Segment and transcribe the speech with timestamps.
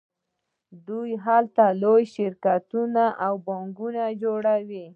[0.87, 4.85] دوی هلته لوی شرکتونه او بانکونه جوړوي